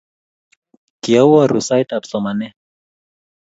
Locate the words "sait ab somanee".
1.67-2.53